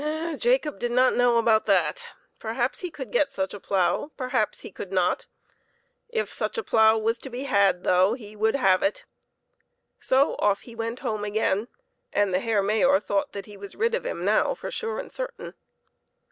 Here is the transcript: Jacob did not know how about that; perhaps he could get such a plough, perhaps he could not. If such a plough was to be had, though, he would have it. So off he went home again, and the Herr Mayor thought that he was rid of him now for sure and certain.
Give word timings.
Jacob 0.37 0.79
did 0.79 0.89
not 0.89 1.13
know 1.13 1.33
how 1.33 1.37
about 1.37 1.67
that; 1.67 2.07
perhaps 2.39 2.79
he 2.79 2.89
could 2.89 3.11
get 3.11 3.31
such 3.31 3.53
a 3.53 3.59
plough, 3.59 4.09
perhaps 4.17 4.61
he 4.61 4.71
could 4.71 4.91
not. 4.91 5.27
If 6.09 6.33
such 6.33 6.57
a 6.57 6.63
plough 6.63 6.97
was 6.97 7.19
to 7.19 7.29
be 7.29 7.43
had, 7.43 7.83
though, 7.83 8.15
he 8.15 8.35
would 8.35 8.55
have 8.55 8.81
it. 8.81 9.03
So 9.99 10.37
off 10.39 10.61
he 10.61 10.73
went 10.73 11.01
home 11.01 11.23
again, 11.23 11.67
and 12.11 12.33
the 12.33 12.39
Herr 12.39 12.63
Mayor 12.63 12.99
thought 12.99 13.33
that 13.33 13.45
he 13.45 13.55
was 13.57 13.75
rid 13.75 13.93
of 13.93 14.03
him 14.03 14.25
now 14.25 14.55
for 14.55 14.71
sure 14.71 14.97
and 14.97 15.11
certain. 15.11 15.53